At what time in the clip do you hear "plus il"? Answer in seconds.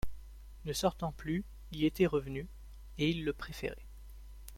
1.11-1.77